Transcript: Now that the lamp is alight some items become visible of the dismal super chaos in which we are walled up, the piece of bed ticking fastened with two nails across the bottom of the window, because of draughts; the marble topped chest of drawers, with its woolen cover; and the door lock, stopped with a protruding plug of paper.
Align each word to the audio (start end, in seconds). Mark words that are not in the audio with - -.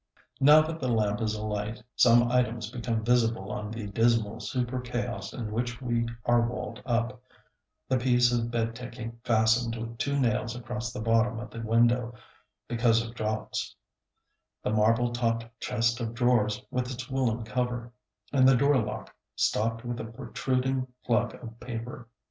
Now 0.39 0.63
that 0.63 0.79
the 0.79 0.87
lamp 0.87 1.21
is 1.21 1.35
alight 1.35 1.83
some 1.95 2.31
items 2.31 2.71
become 2.71 3.03
visible 3.05 3.51
of 3.55 3.71
the 3.71 3.85
dismal 3.85 4.39
super 4.39 4.79
chaos 4.81 5.31
in 5.31 5.51
which 5.51 5.79
we 5.79 6.07
are 6.25 6.41
walled 6.41 6.81
up, 6.87 7.21
the 7.87 7.99
piece 7.99 8.31
of 8.33 8.49
bed 8.49 8.75
ticking 8.75 9.19
fastened 9.23 9.75
with 9.75 9.99
two 9.99 10.19
nails 10.19 10.55
across 10.55 10.91
the 10.91 11.01
bottom 11.01 11.39
of 11.39 11.51
the 11.51 11.61
window, 11.61 12.15
because 12.67 13.05
of 13.05 13.13
draughts; 13.13 13.75
the 14.63 14.71
marble 14.71 15.13
topped 15.13 15.45
chest 15.59 15.99
of 15.99 16.15
drawers, 16.15 16.65
with 16.71 16.89
its 16.91 17.07
woolen 17.07 17.43
cover; 17.43 17.93
and 18.33 18.47
the 18.47 18.57
door 18.57 18.79
lock, 18.79 19.13
stopped 19.35 19.85
with 19.85 19.99
a 19.99 20.05
protruding 20.05 20.87
plug 21.05 21.35
of 21.43 21.59
paper. 21.59 22.07